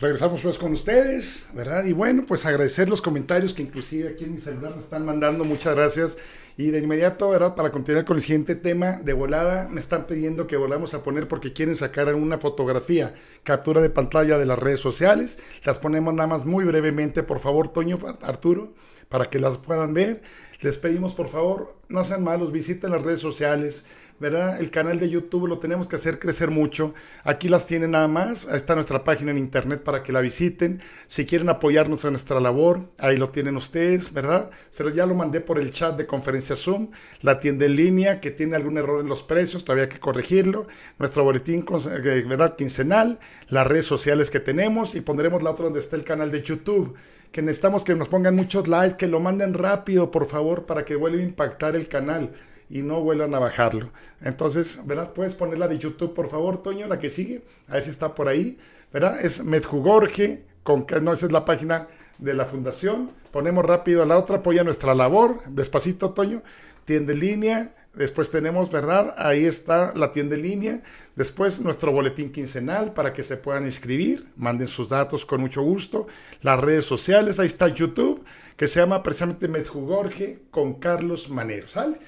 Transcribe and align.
Regresamos 0.00 0.40
pues 0.40 0.56
con 0.56 0.72
ustedes, 0.72 1.48
¿verdad? 1.52 1.84
Y 1.84 1.92
bueno, 1.92 2.24
pues 2.26 2.46
agradecer 2.46 2.88
los 2.88 3.02
comentarios 3.02 3.52
que 3.52 3.60
inclusive 3.60 4.08
aquí 4.08 4.24
en 4.24 4.32
mi 4.32 4.38
celular 4.38 4.72
me 4.72 4.80
están 4.80 5.04
mandando, 5.04 5.44
muchas 5.44 5.74
gracias. 5.74 6.16
Y 6.56 6.70
de 6.70 6.78
inmediato, 6.78 7.28
¿verdad? 7.28 7.54
Para 7.54 7.70
continuar 7.70 8.06
con 8.06 8.16
el 8.16 8.22
siguiente 8.22 8.54
tema, 8.54 8.92
de 9.04 9.12
volada 9.12 9.68
me 9.68 9.78
están 9.78 10.06
pidiendo 10.06 10.46
que 10.46 10.56
volvamos 10.56 10.94
a 10.94 11.02
poner 11.02 11.28
porque 11.28 11.52
quieren 11.52 11.76
sacar 11.76 12.14
una 12.14 12.38
fotografía, 12.38 13.14
captura 13.42 13.82
de 13.82 13.90
pantalla 13.90 14.38
de 14.38 14.46
las 14.46 14.58
redes 14.58 14.80
sociales. 14.80 15.38
Las 15.64 15.78
ponemos 15.78 16.14
nada 16.14 16.28
más 16.28 16.46
muy 16.46 16.64
brevemente, 16.64 17.22
por 17.22 17.38
favor, 17.38 17.70
Toño, 17.70 17.98
Arturo, 18.22 18.72
para 19.10 19.26
que 19.26 19.38
las 19.38 19.58
puedan 19.58 19.92
ver. 19.92 20.22
Les 20.62 20.78
pedimos, 20.78 21.12
por 21.12 21.28
favor, 21.28 21.76
no 21.90 22.04
sean 22.04 22.24
malos, 22.24 22.52
visiten 22.52 22.90
las 22.90 23.02
redes 23.02 23.20
sociales, 23.20 23.84
¿verdad? 24.20 24.60
El 24.60 24.70
canal 24.70 25.00
de 25.00 25.08
YouTube 25.08 25.48
lo 25.48 25.58
tenemos 25.58 25.88
que 25.88 25.96
hacer 25.96 26.18
crecer 26.18 26.50
mucho. 26.50 26.94
Aquí 27.24 27.48
las 27.48 27.66
tienen 27.66 27.92
nada 27.92 28.06
más. 28.06 28.46
Ahí 28.46 28.56
está 28.56 28.74
nuestra 28.74 29.02
página 29.02 29.30
en 29.30 29.38
internet 29.38 29.82
para 29.82 30.02
que 30.02 30.12
la 30.12 30.20
visiten. 30.20 30.80
Si 31.06 31.24
quieren 31.24 31.48
apoyarnos 31.48 32.04
en 32.04 32.12
nuestra 32.12 32.38
labor, 32.38 32.90
ahí 32.98 33.16
lo 33.16 33.30
tienen 33.30 33.56
ustedes, 33.56 34.12
¿verdad? 34.12 34.50
Se 34.70 34.90
ya 34.92 35.06
lo 35.06 35.14
mandé 35.14 35.40
por 35.40 35.58
el 35.58 35.72
chat 35.72 35.96
de 35.96 36.06
conferencia 36.06 36.54
Zoom. 36.54 36.90
La 37.22 37.40
tienda 37.40 37.64
en 37.64 37.76
línea 37.76 38.20
que 38.20 38.30
tiene 38.30 38.56
algún 38.56 38.76
error 38.76 39.00
en 39.00 39.08
los 39.08 39.22
precios, 39.22 39.64
todavía 39.64 39.84
hay 39.84 39.90
que 39.90 40.00
corregirlo. 40.00 40.66
Nuestro 40.98 41.24
boletín, 41.24 41.64
eh, 41.70 42.24
¿verdad? 42.28 42.56
Quincenal. 42.56 43.18
Las 43.48 43.66
redes 43.66 43.86
sociales 43.86 44.30
que 44.30 44.40
tenemos 44.40 44.94
y 44.94 45.00
pondremos 45.00 45.42
la 45.42 45.50
otra 45.50 45.64
donde 45.64 45.80
está 45.80 45.96
el 45.96 46.04
canal 46.04 46.30
de 46.30 46.42
YouTube 46.42 46.94
que 47.32 47.42
necesitamos 47.42 47.84
que 47.84 47.94
nos 47.94 48.08
pongan 48.08 48.34
muchos 48.34 48.66
likes, 48.66 48.96
que 48.96 49.06
lo 49.06 49.20
manden 49.20 49.54
rápido, 49.54 50.10
por 50.10 50.26
favor, 50.26 50.66
para 50.66 50.84
que 50.84 50.96
vuelva 50.96 51.20
a 51.20 51.24
impactar 51.24 51.76
el 51.76 51.86
canal 51.86 52.32
y 52.70 52.82
no 52.82 53.00
vuelvan 53.00 53.34
a 53.34 53.40
bajarlo. 53.40 53.90
Entonces, 54.22 54.78
¿verdad? 54.86 55.12
Puedes 55.12 55.34
poner 55.34 55.58
la 55.58 55.68
de 55.68 55.78
YouTube, 55.78 56.14
por 56.14 56.28
favor, 56.28 56.62
Toño, 56.62 56.86
la 56.86 57.00
que 57.00 57.10
sigue. 57.10 57.42
A 57.68 57.74
ver 57.74 57.82
si 57.82 57.90
está 57.90 58.14
por 58.14 58.28
ahí, 58.28 58.58
¿verdad? 58.92 59.22
Es 59.22 59.44
Medjugorje, 59.44 60.44
con 60.62 60.86
que 60.86 61.00
no, 61.00 61.12
esa 61.12 61.26
es 61.26 61.32
la 61.32 61.44
página 61.44 61.88
de 62.18 62.32
la 62.32 62.46
fundación. 62.46 63.10
Ponemos 63.32 63.64
rápido 63.64 64.02
a 64.02 64.06
la 64.06 64.16
otra, 64.16 64.36
apoya 64.36 64.62
nuestra 64.62 64.94
labor. 64.94 65.42
Despacito, 65.46 66.10
Toño. 66.10 66.42
Tienda 66.84 67.12
en 67.12 67.20
línea. 67.20 67.74
Después 67.94 68.30
tenemos, 68.30 68.70
¿verdad? 68.70 69.14
Ahí 69.18 69.46
está 69.46 69.92
la 69.96 70.12
tienda 70.12 70.36
en 70.36 70.42
línea. 70.42 70.82
Después 71.16 71.60
nuestro 71.60 71.90
boletín 71.90 72.30
quincenal 72.30 72.92
para 72.92 73.12
que 73.12 73.24
se 73.24 73.36
puedan 73.36 73.64
inscribir. 73.64 74.28
Manden 74.36 74.68
sus 74.68 74.90
datos 74.90 75.24
con 75.24 75.40
mucho 75.40 75.62
gusto. 75.62 76.06
Las 76.40 76.60
redes 76.60 76.84
sociales, 76.84 77.40
ahí 77.40 77.48
está 77.48 77.66
YouTube, 77.66 78.24
que 78.56 78.68
se 78.68 78.78
llama 78.78 79.02
precisamente 79.02 79.48
Medjugorje 79.48 80.42
con 80.52 80.74
Carlos 80.74 81.30
Manero, 81.30 81.68
¿sale? 81.68 81.98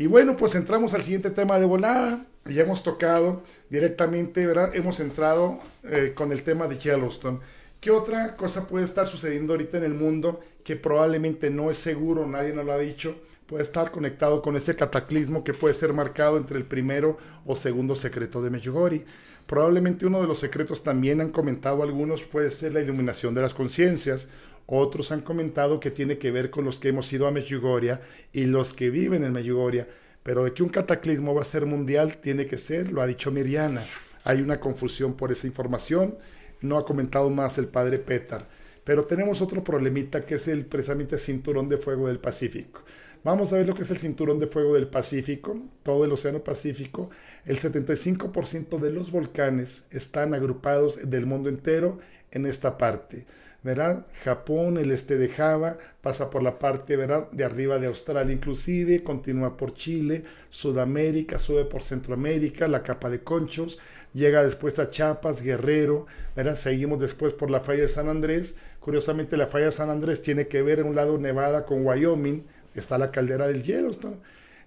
Y 0.00 0.06
bueno, 0.06 0.34
pues 0.34 0.54
entramos 0.54 0.94
al 0.94 1.02
siguiente 1.02 1.28
tema 1.28 1.58
de 1.58 1.66
volada. 1.66 2.24
Ya 2.46 2.62
hemos 2.62 2.82
tocado 2.82 3.42
directamente, 3.68 4.46
¿verdad? 4.46 4.74
Hemos 4.74 4.98
entrado 4.98 5.58
eh, 5.84 6.12
con 6.14 6.32
el 6.32 6.42
tema 6.42 6.66
de 6.68 6.78
Yellowstone. 6.78 7.40
¿Qué 7.82 7.90
otra 7.90 8.34
cosa 8.34 8.66
puede 8.66 8.86
estar 8.86 9.06
sucediendo 9.06 9.52
ahorita 9.52 9.76
en 9.76 9.84
el 9.84 9.92
mundo 9.92 10.40
que 10.64 10.74
probablemente 10.74 11.50
no 11.50 11.70
es 11.70 11.76
seguro, 11.76 12.26
nadie 12.26 12.54
nos 12.54 12.64
lo 12.64 12.72
ha 12.72 12.78
dicho? 12.78 13.14
Puede 13.46 13.62
estar 13.62 13.90
conectado 13.90 14.40
con 14.40 14.56
ese 14.56 14.72
cataclismo 14.72 15.44
que 15.44 15.52
puede 15.52 15.74
ser 15.74 15.92
marcado 15.92 16.38
entre 16.38 16.56
el 16.56 16.64
primero 16.64 17.18
o 17.44 17.54
segundo 17.54 17.94
secreto 17.94 18.40
de 18.40 18.48
Medjugorje. 18.48 19.04
Probablemente 19.46 20.06
uno 20.06 20.22
de 20.22 20.28
los 20.28 20.38
secretos 20.38 20.82
también 20.82 21.20
han 21.20 21.28
comentado 21.28 21.82
algunos 21.82 22.22
puede 22.22 22.50
ser 22.50 22.72
la 22.72 22.80
iluminación 22.80 23.34
de 23.34 23.42
las 23.42 23.52
conciencias 23.52 24.28
otros 24.70 25.10
han 25.10 25.22
comentado 25.22 25.80
que 25.80 25.90
tiene 25.90 26.18
que 26.18 26.30
ver 26.30 26.50
con 26.50 26.64
los 26.64 26.78
que 26.78 26.88
hemos 26.88 27.12
ido 27.12 27.26
a 27.26 27.32
Medjugorje 27.32 27.98
y 28.32 28.44
los 28.44 28.72
que 28.72 28.88
viven 28.88 29.24
en 29.24 29.32
Medjugorje. 29.32 29.86
Pero 30.22 30.44
de 30.44 30.52
que 30.52 30.62
un 30.62 30.68
cataclismo 30.68 31.34
va 31.34 31.42
a 31.42 31.46
ser 31.46 31.66
mundial, 31.66 32.18
tiene 32.18 32.46
que 32.46 32.56
ser, 32.56 32.92
lo 32.92 33.02
ha 33.02 33.06
dicho 33.06 33.32
Miriana. 33.32 33.82
Hay 34.22 34.40
una 34.42 34.60
confusión 34.60 35.14
por 35.14 35.32
esa 35.32 35.46
información. 35.46 36.16
No 36.60 36.78
ha 36.78 36.84
comentado 36.84 37.30
más 37.30 37.58
el 37.58 37.66
padre 37.66 37.98
Petar. 37.98 38.46
Pero 38.84 39.04
tenemos 39.04 39.40
otro 39.40 39.64
problemita 39.64 40.24
que 40.24 40.36
es 40.36 40.46
el 40.46 40.66
precisamente 40.66 41.18
cinturón 41.18 41.68
de 41.68 41.78
fuego 41.78 42.06
del 42.06 42.20
Pacífico. 42.20 42.82
Vamos 43.22 43.52
a 43.52 43.56
ver 43.56 43.66
lo 43.66 43.74
que 43.74 43.82
es 43.82 43.90
el 43.90 43.98
cinturón 43.98 44.38
de 44.38 44.46
fuego 44.46 44.74
del 44.74 44.88
Pacífico, 44.88 45.54
todo 45.82 46.06
el 46.06 46.12
Océano 46.12 46.42
Pacífico. 46.42 47.10
El 47.44 47.58
75% 47.58 48.78
de 48.78 48.90
los 48.90 49.10
volcanes 49.10 49.84
están 49.90 50.32
agrupados 50.32 51.10
del 51.10 51.26
mundo 51.26 51.48
entero 51.48 51.98
en 52.30 52.46
esta 52.46 52.78
parte. 52.78 53.26
¿Verdad? 53.62 54.06
Japón, 54.24 54.78
el 54.78 54.90
este 54.90 55.16
de 55.16 55.28
Java, 55.28 55.78
pasa 56.00 56.30
por 56.30 56.42
la 56.42 56.58
parte, 56.58 56.96
¿verdad? 56.96 57.30
De 57.30 57.44
arriba 57.44 57.78
de 57.78 57.86
Australia 57.86 58.32
inclusive, 58.32 59.02
continúa 59.02 59.56
por 59.56 59.74
Chile, 59.74 60.24
Sudamérica, 60.48 61.38
sube 61.38 61.64
por 61.64 61.82
Centroamérica, 61.82 62.68
la 62.68 62.82
capa 62.82 63.10
de 63.10 63.20
conchos, 63.20 63.78
llega 64.14 64.42
después 64.42 64.78
a 64.78 64.90
Chiapas, 64.90 65.42
Guerrero, 65.42 66.06
¿verdad? 66.34 66.56
Seguimos 66.56 67.00
después 67.00 67.32
por 67.32 67.50
la 67.50 67.60
falla 67.60 67.82
de 67.82 67.88
San 67.88 68.08
Andrés. 68.08 68.56
Curiosamente, 68.80 69.36
la 69.36 69.46
falla 69.46 69.66
de 69.66 69.72
San 69.72 69.90
Andrés 69.90 70.22
tiene 70.22 70.48
que 70.48 70.62
ver 70.62 70.80
en 70.80 70.86
un 70.86 70.96
lado 70.96 71.18
Nevada 71.18 71.66
con 71.66 71.86
Wyoming, 71.86 72.44
está 72.74 72.96
la 72.96 73.10
caldera 73.10 73.46
del 73.46 73.62
Yellowstone. 73.62 74.16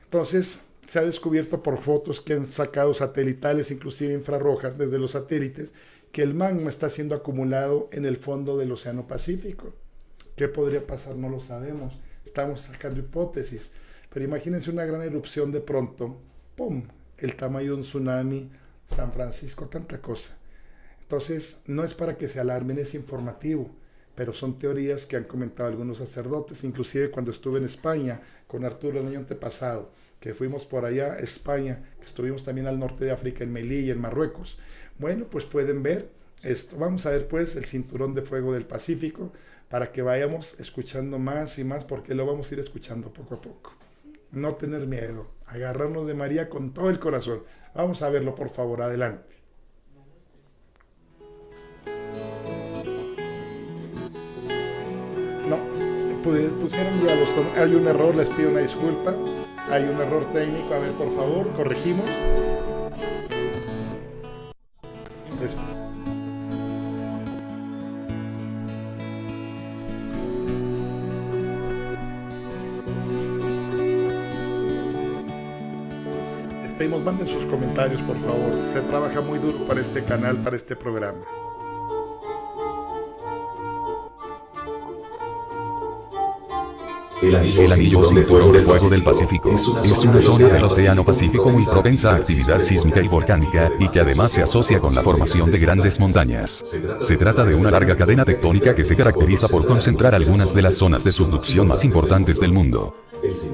Entonces, 0.03 0.61
se 0.87 0.99
ha 0.99 1.03
descubierto 1.03 1.63
por 1.63 1.79
fotos 1.79 2.21
que 2.21 2.33
han 2.33 2.45
sacado 2.45 2.93
satelitales, 2.93 3.71
inclusive 3.71 4.13
infrarrojas, 4.13 4.77
desde 4.77 4.99
los 4.99 5.11
satélites, 5.11 5.73
que 6.13 6.21
el 6.21 6.35
magma 6.35 6.69
está 6.69 6.91
siendo 6.91 7.15
acumulado 7.15 7.89
en 7.91 8.05
el 8.05 8.17
fondo 8.17 8.55
del 8.55 8.71
Océano 8.71 9.07
Pacífico. 9.07 9.73
¿Qué 10.35 10.47
podría 10.47 10.85
pasar? 10.85 11.15
No 11.15 11.27
lo 11.27 11.39
sabemos. 11.39 11.99
Estamos 12.23 12.61
sacando 12.61 12.99
hipótesis. 12.99 13.71
Pero 14.11 14.23
imagínense 14.23 14.69
una 14.69 14.85
gran 14.85 15.01
erupción 15.01 15.51
de 15.51 15.59
pronto, 15.59 16.15
¡pum! 16.55 16.83
El 17.17 17.35
tamaño 17.35 17.69
de 17.69 17.73
un 17.77 17.81
tsunami, 17.81 18.51
San 18.85 19.11
Francisco, 19.11 19.65
tanta 19.65 19.99
cosa. 20.03 20.37
Entonces, 21.01 21.61
no 21.65 21.83
es 21.83 21.95
para 21.95 22.15
que 22.15 22.27
se 22.27 22.39
alarmen, 22.39 22.77
es 22.77 22.93
informativo, 22.93 23.71
pero 24.13 24.33
son 24.33 24.59
teorías 24.59 25.07
que 25.07 25.15
han 25.15 25.23
comentado 25.23 25.67
algunos 25.67 25.97
sacerdotes, 25.97 26.63
inclusive 26.63 27.09
cuando 27.09 27.31
estuve 27.31 27.57
en 27.57 27.65
España 27.65 28.21
con 28.47 28.63
Arturo 28.65 28.99
el 28.99 29.07
año 29.07 29.17
antepasado, 29.17 29.89
que 30.23 30.33
fuimos 30.33 30.63
por 30.63 30.85
allá 30.85 31.15
a 31.15 31.19
España, 31.19 31.83
que 31.99 32.05
estuvimos 32.05 32.45
también 32.45 32.65
al 32.65 32.79
norte 32.79 33.03
de 33.03 33.11
África, 33.11 33.43
en 33.43 33.51
Melilla, 33.51 33.91
en 33.91 33.99
Marruecos. 33.99 34.57
Bueno, 34.97 35.25
pues 35.29 35.43
pueden 35.43 35.83
ver 35.83 36.07
esto. 36.43 36.77
Vamos 36.77 37.05
a 37.05 37.09
ver 37.09 37.27
pues 37.27 37.57
el 37.57 37.65
cinturón 37.65 38.13
de 38.13 38.21
fuego 38.21 38.53
del 38.53 38.65
Pacífico 38.65 39.33
para 39.67 39.91
que 39.91 40.01
vayamos 40.01 40.57
escuchando 40.61 41.19
más 41.19 41.59
y 41.59 41.65
más 41.65 41.83
porque 41.83 42.15
lo 42.15 42.25
vamos 42.25 42.49
a 42.49 42.53
ir 42.53 42.61
escuchando 42.61 43.11
poco 43.11 43.35
a 43.35 43.41
poco. 43.41 43.73
No 44.31 44.55
tener 44.55 44.87
miedo, 44.87 45.27
agarrarnos 45.45 46.07
de 46.07 46.13
María 46.13 46.47
con 46.47 46.73
todo 46.73 46.89
el 46.89 46.99
corazón. 46.99 47.43
Vamos 47.75 48.01
a 48.01 48.09
verlo 48.09 48.33
por 48.33 48.49
favor, 48.49 48.81
adelante. 48.81 49.35
No, 55.49 55.57
pusieron 56.23 57.05
ya 57.05 57.13
los... 57.13 57.57
Hay 57.57 57.75
un 57.75 57.85
error, 57.85 58.15
les 58.15 58.29
pido 58.29 58.51
una 58.51 58.61
disculpa. 58.61 59.13
Hay 59.71 59.83
un 59.83 59.99
error 59.99 60.25
técnico, 60.33 60.73
a 60.73 60.79
ver 60.79 60.91
por 60.91 61.15
favor, 61.15 61.47
corregimos. 61.55 62.05
Pedimos, 76.77 77.03
manden 77.03 77.27
sus 77.27 77.45
comentarios, 77.45 78.01
por 78.01 78.17
favor. 78.17 78.51
Se 78.73 78.81
trabaja 78.81 79.21
muy 79.21 79.39
duro 79.39 79.59
para 79.65 79.79
este 79.79 80.03
canal, 80.03 80.37
para 80.37 80.57
este 80.57 80.75
programa. 80.75 81.21
El 87.23 87.71
anillo, 87.71 88.01
de 88.09 88.23
fuego, 88.23 88.51
del 88.89 89.01
Pacífico 89.01 89.51
es 89.53 89.65
una, 90.03 90.19
zona 90.19 90.49
del 90.49 90.63
Océano 90.65 91.05
Pacífico 91.05 91.49
muy 91.49 91.65
propensa 91.65 92.11
a 92.11 92.15
actividad 92.15 92.59
sísmica 92.59 93.01
y 93.01 93.07
volcánica, 93.07 93.71
y 93.79 93.87
que 93.87 94.01
además 94.01 94.33
se 94.33 94.43
asocia 94.43 94.79
con 94.79 94.93
la 94.93 95.01
formación 95.01 95.49
de 95.49 95.57
grandes 95.57 96.01
montañas. 96.01 96.61
Se 97.01 97.15
trata 97.15 97.45
de 97.45 97.55
una 97.55 97.71
larga 97.71 97.95
cadena 97.95 98.25
tectónica 98.25 98.75
que 98.75 98.83
se 98.83 98.97
caracteriza 98.97 99.47
por 99.47 99.65
concentrar 99.65 100.13
algunas 100.13 100.53
de 100.53 100.63
las 100.63 100.73
zonas 100.73 101.05
de 101.05 101.13
subducción 101.13 101.67
más 101.69 101.85
importantes 101.85 102.41
del 102.41 102.51
mundo. 102.51 102.93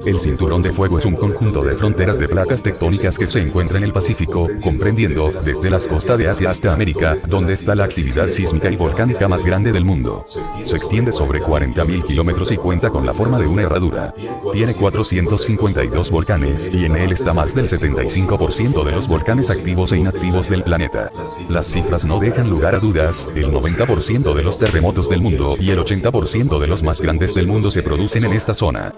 El 0.03 0.19
cinturón 0.19 0.63
de 0.63 0.71
fuego 0.71 0.97
es 0.97 1.05
un 1.05 1.15
conjunto 1.15 1.63
de 1.63 1.75
fronteras 1.75 2.19
de 2.19 2.27
placas 2.27 2.63
tectónicas 2.63 3.19
que 3.19 3.27
se 3.27 3.39
encuentra 3.39 3.77
en 3.77 3.83
el 3.83 3.93
Pacífico, 3.93 4.47
comprendiendo 4.63 5.31
desde 5.45 5.69
las 5.69 5.87
costas 5.87 6.17
de 6.17 6.27
Asia 6.27 6.49
hasta 6.49 6.73
América, 6.73 7.15
donde 7.27 7.53
está 7.53 7.75
la 7.75 7.83
actividad 7.83 8.29
sísmica 8.29 8.71
y 8.71 8.75
volcánica 8.75 9.27
más 9.27 9.43
grande 9.43 9.71
del 9.71 9.85
mundo. 9.85 10.23
Se 10.25 10.75
extiende 10.75 11.11
sobre 11.11 11.41
40.000 11.41 12.03
kilómetros 12.03 12.51
y 12.51 12.57
cuenta 12.57 12.89
con 12.89 13.05
la 13.05 13.13
forma 13.13 13.37
de 13.37 13.45
una 13.45 13.58
herradura. 13.63 14.13
Tiene 14.51 14.73
452 14.73 16.11
volcanes 16.11 16.69
y 16.73 16.85
en 16.85 16.95
él 16.95 17.11
está 17.11 17.33
más 17.33 17.55
del 17.55 17.67
75% 17.67 18.83
de 18.83 18.91
los 18.91 19.07
volcanes 19.07 19.49
activos 19.49 19.91
e 19.91 19.97
inactivos 19.97 20.49
del 20.49 20.63
planeta. 20.63 21.11
Las 21.49 21.67
cifras 21.67 22.05
no 22.05 22.19
dejan 22.19 22.49
lugar 22.49 22.75
a 22.75 22.79
dudas, 22.79 23.29
el 23.35 23.51
90% 23.51 24.33
de 24.33 24.43
los 24.43 24.59
terremotos 24.59 25.09
del 25.09 25.21
mundo 25.21 25.55
y 25.59 25.71
el 25.71 25.79
80% 25.79 26.59
de 26.59 26.67
los 26.67 26.83
más 26.83 27.01
grandes 27.01 27.35
del 27.35 27.47
mundo 27.47 27.71
se 27.71 27.83
producen 27.83 28.25
en 28.25 28.33
esta 28.33 28.53
zona. 28.53 28.93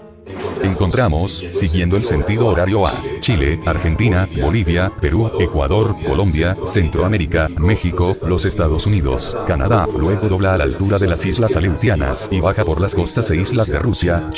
encontramos, 0.62 1.44
siguiendo 1.52 1.96
el 1.96 2.04
sentido 2.04 2.46
horario 2.46 2.86
a 2.86 2.92
Chile, 3.20 3.58
Argentina, 3.66 4.28
Bolivia, 4.40 4.92
Perú, 5.00 5.30
Ecuador, 5.40 5.96
Colombia, 6.06 6.54
Centroamérica, 6.66 7.48
México, 7.48 8.12
los 8.26 8.44
Estados 8.44 8.86
Unidos, 8.86 9.36
Canadá, 9.46 9.88
luego 9.96 10.28
dobla 10.28 10.54
a 10.54 10.58
la 10.58 10.64
altura 10.64 10.98
de 10.98 11.08
las 11.08 11.26
islas 11.26 11.56
Aleutianas 11.56 12.28
y 12.30 12.40
baja 12.40 12.64
por 12.64 12.80
las 12.80 12.94
costas 12.94 13.30
e 13.30 13.40
islas 13.40 13.68
de 13.68 13.78
Rusia, 13.80 14.30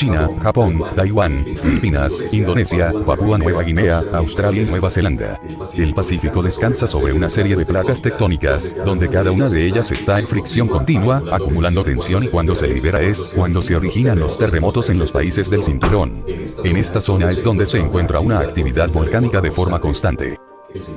Japón, 0.42 0.82
Taiwán, 0.94 1.44
Filipinas, 1.56 2.32
Indonesia, 2.32 2.92
Papúa 3.04 3.38
Nueva 3.38 3.62
Guinea, 3.62 4.02
Australia 4.12 4.62
y 4.62 4.66
Nueva 4.66 4.90
Zelanda. 4.90 5.40
El 5.76 5.94
Pacífico 5.94 6.42
descansa 6.42 6.86
sobre 6.86 7.12
una 7.12 7.28
serie 7.28 7.56
de 7.56 7.66
placas 7.66 8.00
tectónicas, 8.00 8.74
donde 8.84 9.08
cada 9.08 9.30
una 9.30 9.48
de 9.48 9.66
ellas 9.66 9.90
está 9.90 10.18
en 10.18 10.26
fricción 10.26 10.68
continua, 10.68 11.22
acumulando 11.30 11.84
tensión 11.84 12.24
y 12.24 12.28
cuando 12.28 12.54
se 12.54 12.68
libera 12.68 13.02
es 13.02 13.32
cuando 13.36 13.62
se 13.62 13.76
originan 13.76 14.20
los 14.20 14.38
terremotos 14.38 14.90
en 14.90 14.98
los 14.98 15.12
países 15.12 15.50
del 15.50 15.62
cinturón. 15.62 16.24
En 16.64 16.76
esta 16.76 17.00
zona 17.00 17.30
es 17.30 17.42
donde 17.42 17.66
se 17.66 17.78
encuentra 17.78 18.20
una 18.20 18.40
actividad 18.40 18.88
volcánica 18.88 19.40
de 19.40 19.50
forma 19.50 19.80
constante. 19.80 20.38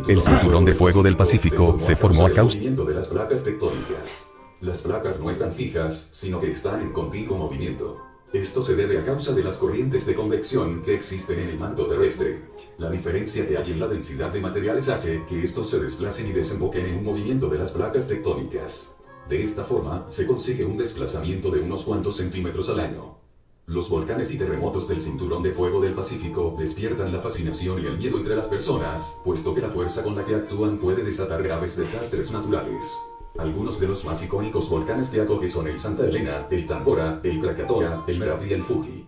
El 0.08 0.22
cinturón 0.24 0.66
de 0.66 0.74
fuego 0.74 1.04
del 1.04 1.16
Pacífico 1.16 1.76
se 1.80 1.96
formó 1.96 2.26
a 2.26 2.32
causa 2.32 2.58
de 2.58 2.94
las 2.94 3.08
placas 3.08 3.44
tectónicas. 3.44 4.32
Las 4.60 4.82
placas 4.82 5.20
no 5.20 5.30
están 5.30 5.54
fijas, 5.54 6.10
sino 6.12 6.40
que 6.40 6.50
están 6.50 6.82
en 6.82 6.92
continuo 6.92 7.38
movimiento. 7.38 8.07
Esto 8.34 8.62
se 8.62 8.76
debe 8.76 8.98
a 8.98 9.04
causa 9.04 9.34
de 9.34 9.42
las 9.42 9.58
corrientes 9.58 10.06
de 10.06 10.14
convección 10.14 10.82
que 10.82 10.94
existen 10.94 11.40
en 11.40 11.48
el 11.48 11.58
manto 11.58 11.86
terrestre. 11.86 12.42
La 12.78 12.90
diferencia 12.90 13.48
que 13.48 13.58
hay 13.58 13.72
en 13.72 13.80
la 13.80 13.88
densidad 13.88 14.30
de 14.30 14.42
materiales 14.42 14.90
hace 14.90 15.24
que 15.30 15.42
estos 15.42 15.70
se 15.70 15.80
desplacen 15.80 16.28
y 16.28 16.34
desemboquen 16.34 16.88
en 16.88 16.98
un 16.98 17.06
movimiento 17.06 17.48
de 17.48 17.58
las 17.58 17.72
placas 17.72 18.10
tectónicas. 18.10 18.98
De 19.30 19.42
esta 19.42 19.64
forma, 19.64 20.04
se 20.10 20.28
consigue 20.28 20.66
un 20.66 20.76
desplazamiento 20.76 21.50
de 21.52 21.62
unos 21.62 21.86
cuantos 21.86 22.18
centímetros 22.18 22.68
al 22.68 22.82
año. 22.82 23.18
Los 23.66 23.90
volcanes 23.90 24.34
y 24.34 24.38
terremotos 24.38 24.90
del 24.90 25.00
cinturón 25.00 25.42
de 25.42 25.52
fuego 25.52 25.80
del 25.80 25.94
Pacífico 25.94 26.54
despiertan 26.60 27.14
la 27.14 27.22
fascinación 27.22 27.82
y 27.82 27.86
el 27.86 27.98
miedo 27.98 28.18
entre 28.18 28.36
las 28.36 28.48
personas, 28.48 29.22
puesto 29.24 29.56
que 29.56 29.62
la 29.62 29.70
fuerza 29.70 30.04
con 30.04 30.18
la 30.18 30.26
que 30.26 30.36
actúan 30.36 30.78
puede 30.78 31.02
desatar 31.02 31.44
graves 31.44 31.78
desastres 31.78 32.32
naturales. 32.34 32.98
Algunos 33.38 33.80
de 33.80 33.88
los 33.88 34.04
más 34.04 34.24
icónicos 34.24 34.68
volcanes 34.68 35.10
que 35.10 35.22
acoge 35.22 35.48
son 35.48 35.68
el 35.68 35.78
Santa 35.78 36.06
Elena, 36.06 36.48
el 36.50 36.66
Tambora, 36.66 37.22
el 37.24 37.40
Krakatoa, 37.40 38.04
el 38.08 38.18
Merapi 38.18 38.48
y 38.48 38.54
el 38.54 38.64
Fuji. 38.64 39.08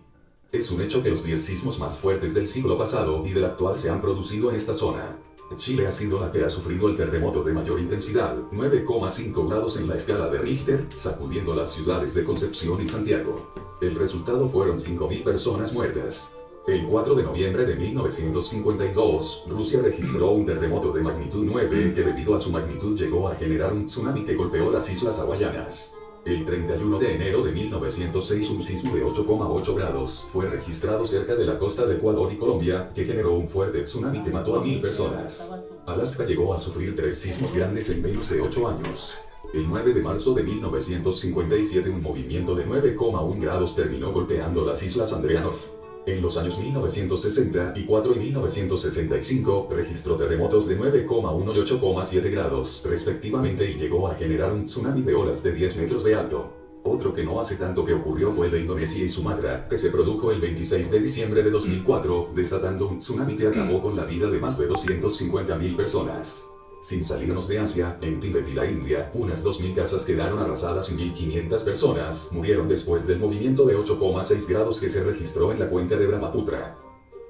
Es 0.52 0.70
un 0.70 0.80
hecho 0.80 1.02
que 1.02 1.10
los 1.10 1.24
10 1.24 1.44
sismos 1.44 1.80
más 1.80 1.98
fuertes 1.98 2.32
del 2.32 2.46
siglo 2.46 2.76
pasado 2.76 3.26
y 3.26 3.30
del 3.30 3.44
actual 3.44 3.76
se 3.76 3.90
han 3.90 4.00
producido 4.00 4.50
en 4.50 4.56
esta 4.56 4.72
zona. 4.72 5.18
Chile 5.56 5.86
ha 5.86 5.90
sido 5.90 6.20
la 6.20 6.30
que 6.30 6.44
ha 6.44 6.48
sufrido 6.48 6.88
el 6.88 6.94
terremoto 6.94 7.42
de 7.42 7.52
mayor 7.52 7.80
intensidad, 7.80 8.36
9,5 8.52 9.48
grados 9.48 9.76
en 9.78 9.88
la 9.88 9.96
escala 9.96 10.28
de 10.28 10.38
Richter, 10.38 10.86
sacudiendo 10.94 11.54
las 11.54 11.72
ciudades 11.72 12.14
de 12.14 12.24
Concepción 12.24 12.80
y 12.80 12.86
Santiago. 12.86 13.52
El 13.80 13.96
resultado 13.96 14.46
fueron 14.46 14.78
5.000 14.78 15.24
personas 15.24 15.72
muertas. 15.72 16.36
El 16.70 16.86
4 16.86 17.16
de 17.16 17.24
noviembre 17.24 17.66
de 17.66 17.74
1952, 17.74 19.46
Rusia 19.48 19.82
registró 19.82 20.30
un 20.30 20.44
terremoto 20.44 20.92
de 20.92 21.02
magnitud 21.02 21.44
9 21.44 21.92
que 21.92 22.04
debido 22.04 22.32
a 22.32 22.38
su 22.38 22.52
magnitud 22.52 22.96
llegó 22.96 23.28
a 23.28 23.34
generar 23.34 23.72
un 23.72 23.86
tsunami 23.86 24.22
que 24.22 24.36
golpeó 24.36 24.70
las 24.70 24.88
islas 24.88 25.18
hawaianas. 25.18 25.96
El 26.24 26.44
31 26.44 26.96
de 27.00 27.14
enero 27.16 27.42
de 27.42 27.50
1906 27.50 28.50
un 28.50 28.62
sismo 28.62 28.94
de 28.94 29.04
8,8 29.04 29.74
grados 29.74 30.28
fue 30.30 30.46
registrado 30.46 31.04
cerca 31.04 31.34
de 31.34 31.44
la 31.44 31.58
costa 31.58 31.84
de 31.86 31.96
Ecuador 31.96 32.32
y 32.32 32.36
Colombia, 32.36 32.92
que 32.94 33.04
generó 33.04 33.34
un 33.34 33.48
fuerte 33.48 33.82
tsunami 33.82 34.22
que 34.22 34.30
mató 34.30 34.54
a 34.54 34.62
mil 34.62 34.80
personas. 34.80 35.52
Alaska 35.86 36.24
llegó 36.24 36.54
a 36.54 36.58
sufrir 36.58 36.94
tres 36.94 37.18
sismos 37.18 37.52
grandes 37.52 37.90
en 37.90 38.00
menos 38.00 38.30
de 38.30 38.42
8 38.42 38.68
años. 38.68 39.18
El 39.52 39.68
9 39.68 39.92
de 39.92 40.02
marzo 40.02 40.34
de 40.34 40.44
1957 40.44 41.90
un 41.90 42.00
movimiento 42.00 42.54
de 42.54 42.64
9,1 42.64 43.40
grados 43.40 43.74
terminó 43.74 44.12
golpeando 44.12 44.64
las 44.64 44.84
islas 44.84 45.12
Andreanov. 45.12 45.79
En 46.06 46.22
los 46.22 46.38
años 46.38 46.58
1964 46.58 48.14
y 48.14 48.18
1965 48.18 49.68
registró 49.70 50.16
terremotos 50.16 50.66
de 50.66 50.78
9,1 50.78 51.54
y 51.54 51.58
8,7 51.58 52.30
grados, 52.30 52.82
respectivamente, 52.88 53.70
y 53.70 53.74
llegó 53.74 54.08
a 54.08 54.14
generar 54.14 54.52
un 54.52 54.64
tsunami 54.64 55.02
de 55.02 55.14
olas 55.14 55.42
de 55.42 55.52
10 55.52 55.76
metros 55.76 56.02
de 56.04 56.14
alto. 56.14 56.52
Otro 56.84 57.12
que 57.12 57.22
no 57.22 57.38
hace 57.38 57.56
tanto 57.56 57.84
que 57.84 57.92
ocurrió 57.92 58.32
fue 58.32 58.46
el 58.46 58.52
de 58.52 58.60
Indonesia 58.60 59.04
y 59.04 59.08
Sumatra, 59.08 59.68
que 59.68 59.76
se 59.76 59.90
produjo 59.90 60.32
el 60.32 60.40
26 60.40 60.90
de 60.90 61.00
diciembre 61.00 61.42
de 61.42 61.50
2004, 61.50 62.30
desatando 62.34 62.88
un 62.88 62.98
tsunami 62.98 63.36
que 63.36 63.48
acabó 63.48 63.82
con 63.82 63.94
la 63.94 64.04
vida 64.06 64.30
de 64.30 64.38
más 64.38 64.58
de 64.58 64.70
250.000 64.70 65.76
personas. 65.76 66.46
Sin 66.80 67.04
salirnos 67.04 67.46
de 67.46 67.58
Asia, 67.58 67.98
en 68.00 68.18
Tíbet 68.18 68.48
y 68.48 68.54
la 68.54 68.64
India, 68.64 69.10
unas 69.12 69.44
2.000 69.44 69.74
casas 69.74 70.06
quedaron 70.06 70.38
arrasadas 70.38 70.90
y 70.90 70.94
1.500 70.94 71.62
personas 71.62 72.30
murieron 72.32 72.68
después 72.68 73.06
del 73.06 73.18
movimiento 73.18 73.66
de 73.66 73.76
8,6 73.76 74.48
grados 74.48 74.80
que 74.80 74.88
se 74.88 75.04
registró 75.04 75.52
en 75.52 75.58
la 75.58 75.68
cuenca 75.68 75.96
de 75.96 76.06
Brahmaputra. 76.06 76.78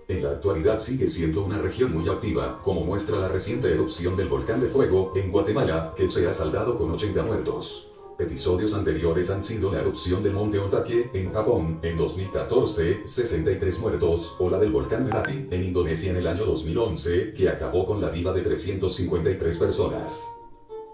En 0.07 0.23
la 0.23 0.31
actualidad 0.31 0.79
sigue 0.79 1.09
siendo 1.09 1.43
una 1.43 1.59
región 1.59 1.93
muy 1.93 2.09
activa, 2.09 2.61
como 2.63 2.85
muestra 2.85 3.19
la 3.19 3.29
reciente 3.29 3.69
erupción 3.69 4.17
del 4.17 4.29
volcán 4.29 4.61
de 4.61 4.69
fuego 4.69 5.13
en 5.17 5.33
Guatemala, 5.33 5.95
que 5.97 6.07
se 6.07 6.29
ha 6.29 6.33
saldado 6.33 6.79
con 6.79 6.93
80 6.93 7.21
muertos. 7.25 7.90
Episodios 8.21 8.75
anteriores 8.75 9.31
han 9.31 9.43
sido 9.43 9.73
la 9.73 9.81
erupción 9.81 10.23
del 10.23 10.35
monte 10.35 10.59
Otake 10.59 11.11
en 11.15 11.33
Japón 11.33 11.79
en 11.83 11.97
2014, 11.97 13.01
63 13.07 13.81
muertos, 13.81 14.37
o 14.39 14.51
la 14.51 14.59
del 14.59 14.71
volcán 14.71 15.07
Merapi 15.07 15.49
en 15.51 15.65
Indonesia 15.65 16.11
en 16.11 16.19
el 16.19 16.27
año 16.27 16.45
2011, 16.45 17.33
que 17.33 17.49
acabó 17.49 17.87
con 17.87 17.99
la 17.99 18.11
vida 18.11 18.35
de 18.35 18.43
353 18.43 19.57
personas. 19.57 20.29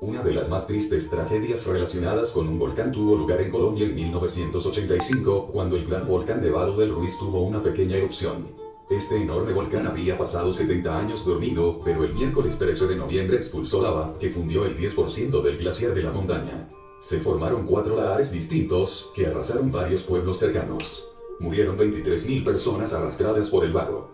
Una 0.00 0.22
de 0.22 0.34
las 0.34 0.48
más 0.48 0.68
tristes 0.68 1.10
tragedias 1.10 1.66
relacionadas 1.66 2.30
con 2.30 2.46
un 2.46 2.60
volcán 2.60 2.92
tuvo 2.92 3.16
lugar 3.16 3.40
en 3.40 3.50
Colombia 3.50 3.86
en 3.86 3.96
1985, 3.96 5.50
cuando 5.52 5.74
el 5.74 5.84
gran 5.84 6.06
volcán 6.06 6.40
Nevado 6.40 6.76
del 6.76 6.94
Ruiz 6.94 7.18
tuvo 7.18 7.42
una 7.42 7.60
pequeña 7.60 7.96
erupción. 7.96 8.46
Este 8.88 9.16
enorme 9.16 9.52
volcán 9.52 9.88
había 9.88 10.16
pasado 10.16 10.52
70 10.52 10.96
años 10.96 11.26
dormido, 11.26 11.80
pero 11.84 12.04
el 12.04 12.14
miércoles 12.14 12.56
13 12.56 12.86
de 12.86 12.94
noviembre 12.94 13.36
expulsó 13.36 13.82
lava, 13.82 14.14
que 14.16 14.30
fundió 14.30 14.64
el 14.64 14.76
10% 14.76 15.42
del 15.42 15.56
glaciar 15.56 15.92
de 15.92 16.04
la 16.04 16.12
montaña. 16.12 16.68
Se 16.98 17.18
formaron 17.18 17.66
cuatro 17.66 17.94
lahares 17.96 18.32
distintos, 18.32 19.10
que 19.14 19.26
arrasaron 19.26 19.70
varios 19.70 20.02
pueblos 20.02 20.38
cercanos. 20.38 21.12
Murieron 21.38 21.76
23.000 21.76 22.42
personas 22.42 22.94
arrastradas 22.94 23.50
por 23.50 23.66
el 23.66 23.72
barro. 23.72 24.10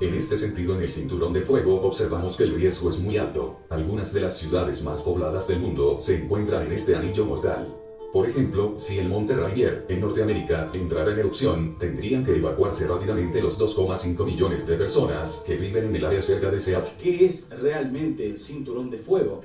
En 0.00 0.12
este 0.12 0.36
sentido, 0.36 0.74
en 0.74 0.82
el 0.82 0.90
cinturón 0.90 1.32
de 1.32 1.42
fuego 1.42 1.80
observamos 1.82 2.36
que 2.36 2.42
el 2.42 2.54
riesgo 2.56 2.88
es 2.88 2.98
muy 2.98 3.16
alto. 3.16 3.60
Algunas 3.70 4.12
de 4.12 4.22
las 4.22 4.36
ciudades 4.36 4.82
más 4.82 5.02
pobladas 5.02 5.46
del 5.46 5.60
mundo 5.60 6.00
se 6.00 6.24
encuentran 6.24 6.66
en 6.66 6.72
este 6.72 6.96
anillo 6.96 7.26
mortal. 7.26 7.72
Por 8.12 8.28
ejemplo, 8.28 8.74
si 8.76 8.98
el 8.98 9.08
monte 9.08 9.36
Rainier, 9.36 9.86
en 9.88 10.00
Norteamérica, 10.00 10.70
entrara 10.74 11.12
en 11.12 11.20
erupción, 11.20 11.78
tendrían 11.78 12.24
que 12.24 12.36
evacuarse 12.36 12.88
rápidamente 12.88 13.40
los 13.40 13.58
2,5 13.58 14.24
millones 14.24 14.66
de 14.66 14.76
personas 14.76 15.44
que 15.46 15.56
viven 15.56 15.86
en 15.86 15.96
el 15.96 16.04
área 16.04 16.22
cerca 16.22 16.50
de 16.50 16.58
Seattle. 16.58 16.92
¿Qué 17.00 17.24
es 17.24 17.48
realmente 17.50 18.26
el 18.26 18.38
cinturón 18.38 18.90
de 18.90 18.98
fuego? 18.98 19.42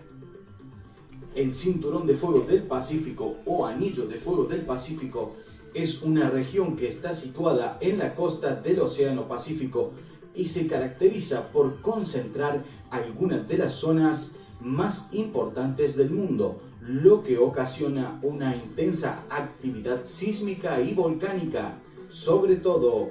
El 1.36 1.54
Cinturón 1.54 2.08
de 2.08 2.16
Fuego 2.16 2.42
del 2.42 2.64
Pacífico 2.64 3.36
o 3.46 3.66
Anillo 3.66 4.06
de 4.08 4.18
Fuego 4.18 4.46
del 4.46 4.62
Pacífico 4.62 5.34
es 5.74 6.02
una 6.02 6.30
región 6.30 6.76
que 6.76 6.88
está 6.88 7.14
situada 7.14 7.78
en 7.82 8.00
la 8.00 8.16
costa 8.16 8.56
del 8.56 8.80
Océano 8.80 9.28
Pacífico 9.28 9.92
y 10.36 10.48
se 10.48 10.68
caracteriza 10.68 11.50
por 11.52 11.80
concentrar 11.82 12.64
algunas 12.90 13.48
de 13.48 13.58
las 13.58 13.74
zonas 13.74 14.32
más 14.62 15.10
importantes 15.14 15.96
del 15.96 16.10
mundo, 16.10 16.60
lo 16.82 17.22
que 17.22 17.38
ocasiona 17.38 18.20
una 18.24 18.56
intensa 18.56 19.24
actividad 19.30 20.04
sísmica 20.04 20.82
y 20.82 20.94
volcánica, 20.94 21.78
sobre 22.10 22.56
todo 22.56 23.10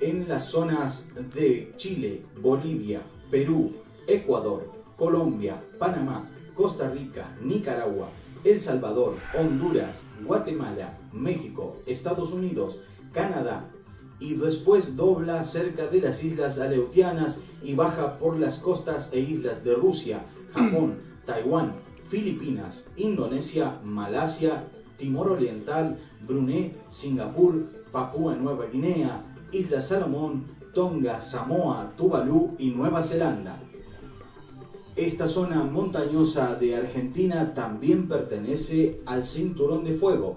en 0.00 0.28
las 0.28 0.46
zonas 0.46 1.08
de 1.34 1.72
Chile, 1.76 2.24
Bolivia, 2.40 3.02
Perú, 3.30 3.72
Ecuador, 4.06 4.72
Colombia, 4.96 5.62
Panamá, 5.78 6.30
Costa 6.58 6.90
Rica, 6.90 7.24
Nicaragua, 7.40 8.10
El 8.42 8.58
Salvador, 8.58 9.14
Honduras, 9.38 10.06
Guatemala, 10.24 10.98
México, 11.12 11.76
Estados 11.86 12.32
Unidos, 12.32 12.80
Canadá 13.12 13.70
y 14.18 14.34
después 14.34 14.96
dobla 14.96 15.44
cerca 15.44 15.86
de 15.86 16.00
las 16.00 16.24
islas 16.24 16.58
Aleutianas 16.58 17.42
y 17.62 17.74
baja 17.74 18.18
por 18.18 18.40
las 18.40 18.58
costas 18.58 19.12
e 19.12 19.20
islas 19.20 19.62
de 19.62 19.76
Rusia, 19.76 20.20
Japón, 20.52 20.98
Taiwán, 21.26 21.74
Filipinas, 22.02 22.88
Indonesia, 22.96 23.78
Malasia, 23.84 24.64
Timor 24.98 25.30
Oriental, 25.30 25.96
Brunei, 26.26 26.74
Singapur, 26.88 27.66
Papúa 27.92 28.34
Nueva 28.34 28.66
Guinea, 28.66 29.22
Isla 29.52 29.80
Salomón, 29.80 30.44
Tonga, 30.74 31.20
Samoa, 31.20 31.92
Tuvalu 31.96 32.56
y 32.58 32.70
Nueva 32.70 33.00
Zelanda. 33.00 33.60
Esta 34.98 35.28
zona 35.28 35.62
montañosa 35.62 36.56
de 36.56 36.74
Argentina 36.74 37.54
también 37.54 38.08
pertenece 38.08 39.00
al 39.06 39.22
cinturón 39.24 39.84
de 39.84 39.92
fuego. 39.92 40.34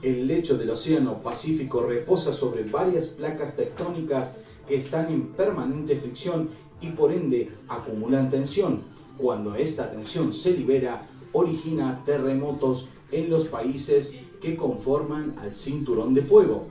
El 0.00 0.28
lecho 0.28 0.56
del 0.56 0.70
Océano 0.70 1.20
Pacífico 1.24 1.82
reposa 1.82 2.32
sobre 2.32 2.62
varias 2.62 3.08
placas 3.08 3.56
tectónicas 3.56 4.36
que 4.68 4.76
están 4.76 5.10
en 5.12 5.32
permanente 5.32 5.96
fricción 5.96 6.50
y 6.80 6.90
por 6.90 7.10
ende 7.10 7.50
acumulan 7.66 8.30
tensión. 8.30 8.84
Cuando 9.16 9.56
esta 9.56 9.90
tensión 9.90 10.32
se 10.32 10.52
libera, 10.52 11.08
origina 11.32 12.04
terremotos 12.06 12.90
en 13.10 13.28
los 13.28 13.46
países 13.46 14.20
que 14.40 14.54
conforman 14.56 15.34
al 15.40 15.52
cinturón 15.52 16.14
de 16.14 16.22
fuego. 16.22 16.68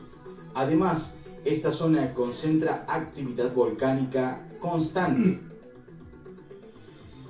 Además, 0.53 1.17
Esta 1.46 1.72
zona 1.72 2.13
concentra 2.13 2.84
actividad 2.89 3.53
volcánica 3.53 4.46
constante. 4.60 5.47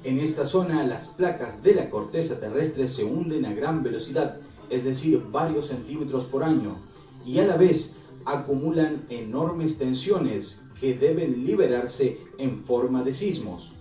En 0.08 0.20
esta 0.20 0.46
zona 0.46 0.88
las 0.88 1.10
placas 1.10 1.64
de 1.64 1.76
la 1.76 1.90
corteza 1.90 2.40
terrestre 2.40 2.88
se 2.88 3.04
hunden 3.04 3.46
a 3.46 3.54
gran 3.54 3.84
velocidad, 3.84 4.38
es 4.70 4.86
decir, 4.86 5.22
varios 5.34 5.68
centímetros 5.68 6.24
por 6.24 6.46
año, 6.46 6.78
y 7.26 7.40
a 7.40 7.46
la 7.46 7.58
vez 7.58 7.98
acumulan 8.24 9.06
enormes 9.10 9.78
tensiones 9.78 10.62
que 10.80 10.94
deben 10.94 11.44
liberarse 11.46 12.22
en 12.38 12.58
forma 12.58 13.04
de 13.04 13.12
sismos. 13.12 13.74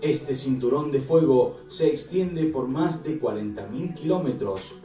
Este 0.00 0.34
cinturón 0.34 0.90
de 0.90 1.00
fuego 1.00 1.60
se 1.68 1.86
extiende 1.86 2.46
por 2.46 2.66
más 2.66 3.04
de 3.04 3.20
40.000 3.20 3.94
kilómetros 3.94 4.80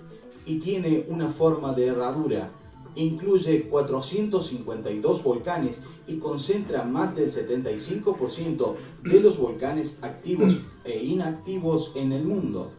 y 0.46 0.60
tiene 0.60 1.08
una 1.10 1.28
forma 1.28 1.74
de 1.74 1.88
herradura. 1.88 2.52
Incluye 2.98 3.70
452 3.70 5.24
volcanes 5.24 5.84
y 6.08 6.18
concentra 6.18 6.84
más 6.84 7.16
del 7.16 7.30
75% 7.30 8.74
de 9.04 9.20
los 9.20 9.38
volcanes 9.38 10.00
activos 10.02 10.58
e 10.84 11.04
inactivos 11.04 11.92
en 11.94 12.12
el 12.12 12.24
mundo. 12.24 12.72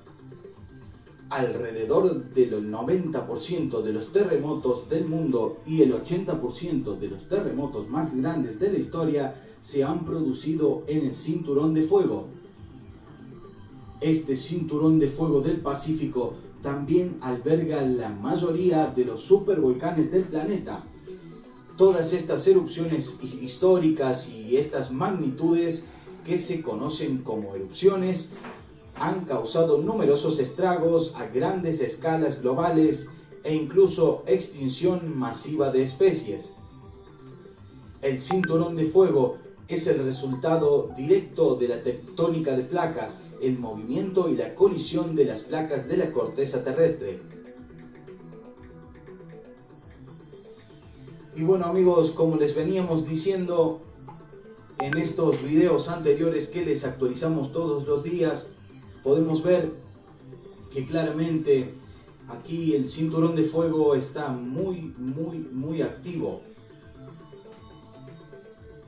Alrededor 1.30 2.30
del 2.30 2.68
90% 2.68 3.80
de 3.80 3.92
los 3.92 4.12
terremotos 4.12 4.88
del 4.88 5.06
mundo 5.06 5.58
y 5.64 5.82
el 5.82 5.94
80% 5.94 6.98
de 6.98 7.08
los 7.08 7.28
terremotos 7.28 7.88
más 7.88 8.16
grandes 8.16 8.58
de 8.58 8.72
la 8.72 8.78
historia 8.78 9.40
se 9.60 9.84
han 9.84 10.04
producido 10.04 10.82
en 10.88 11.06
el 11.06 11.14
cinturón 11.14 11.74
de 11.74 11.82
fuego. 11.82 12.26
Este 14.00 14.34
cinturón 14.34 14.98
de 14.98 15.06
fuego 15.06 15.42
del 15.42 15.58
Pacífico 15.58 16.34
también 16.62 17.18
alberga 17.20 17.82
la 17.82 18.08
mayoría 18.08 18.86
de 18.86 19.04
los 19.04 19.22
supervolcanes 19.22 20.10
del 20.10 20.24
planeta. 20.24 20.82
Todas 21.76 22.12
estas 22.12 22.46
erupciones 22.46 23.18
históricas 23.40 24.28
y 24.28 24.56
estas 24.56 24.90
magnitudes 24.90 25.84
que 26.26 26.38
se 26.38 26.60
conocen 26.60 27.18
como 27.18 27.54
erupciones 27.54 28.32
han 28.96 29.24
causado 29.24 29.78
numerosos 29.78 30.40
estragos 30.40 31.14
a 31.16 31.26
grandes 31.26 31.80
escalas 31.80 32.42
globales 32.42 33.10
e 33.44 33.54
incluso 33.54 34.22
extinción 34.26 35.16
masiva 35.16 35.70
de 35.70 35.82
especies. 35.82 36.54
El 38.02 38.20
cinturón 38.20 38.76
de 38.76 38.84
fuego 38.84 39.38
es 39.68 39.86
el 39.86 40.02
resultado 40.02 40.90
directo 40.96 41.54
de 41.54 41.68
la 41.68 41.82
tectónica 41.82 42.56
de 42.56 42.64
placas, 42.64 43.20
el 43.42 43.58
movimiento 43.58 44.30
y 44.30 44.34
la 44.34 44.54
colisión 44.54 45.14
de 45.14 45.26
las 45.26 45.42
placas 45.42 45.88
de 45.88 45.98
la 45.98 46.10
corteza 46.10 46.64
terrestre. 46.64 47.20
Y 51.36 51.42
bueno 51.42 51.66
amigos, 51.66 52.12
como 52.12 52.36
les 52.36 52.54
veníamos 52.54 53.06
diciendo 53.06 53.82
en 54.80 54.96
estos 54.96 55.42
videos 55.42 55.88
anteriores 55.88 56.46
que 56.46 56.64
les 56.64 56.84
actualizamos 56.84 57.52
todos 57.52 57.86
los 57.86 58.02
días, 58.02 58.46
podemos 59.04 59.42
ver 59.42 59.70
que 60.72 60.86
claramente 60.86 61.74
aquí 62.28 62.74
el 62.74 62.88
cinturón 62.88 63.36
de 63.36 63.44
fuego 63.44 63.94
está 63.94 64.28
muy, 64.28 64.94
muy, 64.96 65.38
muy 65.52 65.82
activo 65.82 66.40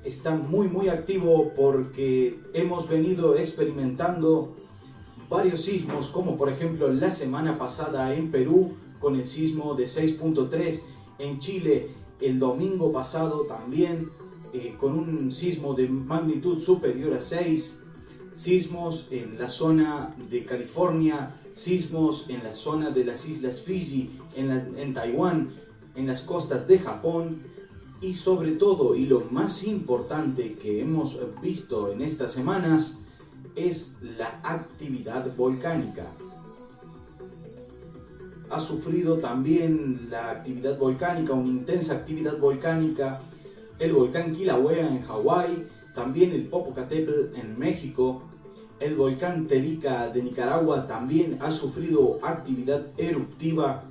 está 0.05 0.35
muy 0.35 0.69
muy 0.69 0.89
activo 0.89 1.53
porque 1.57 2.39
hemos 2.55 2.89
venido 2.89 3.37
experimentando 3.37 4.57
varios 5.29 5.63
sismos 5.63 6.09
como 6.09 6.37
por 6.37 6.51
ejemplo 6.51 6.91
la 6.93 7.11
semana 7.11 7.59
pasada 7.59 8.15
en 8.15 8.31
Perú 8.31 8.73
con 8.99 9.17
el 9.17 9.27
sismo 9.27 9.75
de 9.75 9.85
6.3 9.85 10.83
en 11.19 11.39
Chile 11.39 11.91
el 12.21 12.39
domingo 12.39 12.93
pasado 12.93 13.43
también 13.43 14.09
eh, 14.53 14.75
con 14.79 14.99
un 14.99 15.31
sismo 15.31 15.75
de 15.75 15.89
magnitud 15.89 16.59
superior 16.59 17.15
a 17.15 17.21
6 17.21 17.85
sismos 18.35 19.09
en 19.11 19.39
la 19.39 19.49
zona 19.49 20.15
de 20.31 20.45
California 20.45 21.35
sismos 21.53 22.31
en 22.31 22.43
la 22.43 22.55
zona 22.55 22.91
de 22.91 23.05
las 23.05 23.29
islas 23.29 23.61
Fiji 23.61 24.11
en, 24.35 24.51
en 24.79 24.95
Taiwán 24.95 25.49
en 25.95 26.07
las 26.07 26.23
costas 26.23 26.67
de 26.67 26.79
Japón 26.79 27.43
y 28.01 28.15
sobre 28.15 28.53
todo, 28.53 28.95
y 28.95 29.07
lo 29.07 29.27
más 29.31 29.65
importante 29.65 30.55
que 30.55 30.81
hemos 30.81 31.19
visto 31.43 31.93
en 31.93 32.01
estas 32.01 32.33
semanas, 32.33 33.01
es 33.57 33.97
la 34.17 34.41
actividad 34.43 35.35
volcánica. 35.37 36.07
Ha 38.51 38.59
sufrido 38.59 39.19
también 39.19 40.09
la 40.11 40.31
actividad 40.31 40.79
volcánica, 40.79 41.35
una 41.35 41.49
intensa 41.49 41.95
actividad 41.95 42.39
volcánica, 42.39 43.21
el 43.79 43.93
volcán 43.93 44.35
Kilauea 44.35 44.89
en 44.89 45.03
Hawái, 45.03 45.67
también 45.95 46.33
el 46.33 46.49
Popocatépetl 46.49 47.39
en 47.39 47.59
México, 47.59 48.23
el 48.81 48.95
volcán 48.95 49.47
Telica 49.47 50.09
de 50.09 50.23
Nicaragua 50.23 50.87
también 50.87 51.37
ha 51.41 51.51
sufrido 51.51 52.19
actividad 52.23 52.87
eruptiva 52.97 53.85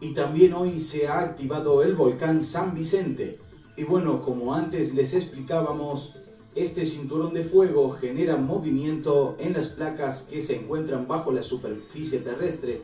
y 0.00 0.14
también 0.14 0.54
hoy 0.54 0.80
se 0.80 1.08
ha 1.08 1.20
activado 1.20 1.82
el 1.82 1.94
volcán 1.94 2.40
San 2.40 2.74
Vicente. 2.74 3.38
Y 3.76 3.84
bueno, 3.84 4.22
como 4.22 4.54
antes 4.54 4.94
les 4.94 5.14
explicábamos, 5.14 6.16
este 6.54 6.84
cinturón 6.84 7.34
de 7.34 7.42
fuego 7.42 7.90
genera 7.90 8.36
movimiento 8.36 9.36
en 9.38 9.52
las 9.52 9.68
placas 9.68 10.22
que 10.22 10.40
se 10.40 10.56
encuentran 10.56 11.06
bajo 11.06 11.32
la 11.32 11.42
superficie 11.42 12.20
terrestre. 12.20 12.82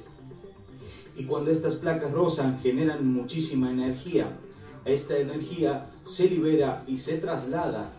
Y 1.16 1.24
cuando 1.24 1.50
estas 1.50 1.76
placas 1.76 2.12
rozan 2.12 2.60
generan 2.60 3.10
muchísima 3.12 3.70
energía. 3.70 4.30
Esta 4.84 5.16
energía 5.16 5.90
se 6.04 6.28
libera 6.28 6.84
y 6.86 6.98
se 6.98 7.16
traslada 7.16 7.90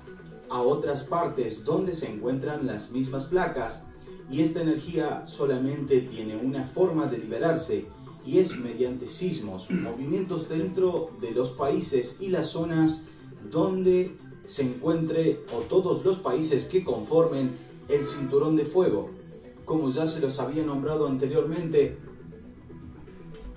a 0.49 0.61
otras 0.61 1.03
partes 1.03 1.65
donde 1.65 1.93
se 1.93 2.09
encuentran 2.09 2.67
las 2.67 2.91
mismas 2.91 3.25
placas. 3.25 3.87
Y 4.31 4.41
esta 4.41 4.61
energía 4.61 5.25
solamente 5.25 6.01
tiene 6.01 6.37
una 6.37 6.63
forma 6.65 7.07
de 7.07 7.17
liberarse 7.17 7.85
y 8.27 8.39
es 8.39 8.59
mediante 8.59 9.07
sismos, 9.07 9.71
movimientos 9.71 10.49
dentro 10.49 11.09
de 11.21 11.31
los 11.31 11.51
países 11.51 12.17
y 12.19 12.27
las 12.27 12.47
zonas 12.47 13.05
donde 13.53 14.17
se 14.45 14.63
encuentre 14.63 15.39
o 15.55 15.59
todos 15.61 16.03
los 16.03 16.19
países 16.19 16.65
que 16.65 16.83
conformen 16.83 17.55
el 17.87 18.05
cinturón 18.05 18.57
de 18.57 18.65
fuego. 18.65 19.09
Como 19.63 19.89
ya 19.91 20.05
se 20.05 20.19
los 20.19 20.39
había 20.39 20.65
nombrado 20.65 21.07
anteriormente, 21.07 21.95